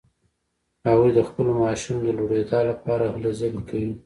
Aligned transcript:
هغوی 0.87 1.11
د 1.15 1.19
خپلو 1.27 1.51
معاشونو 1.59 1.99
د 2.05 2.09
لوړیدا 2.17 2.59
لپاره 2.69 3.05
هلې 3.13 3.31
ځلې 3.39 3.61
کوي. 3.69 3.91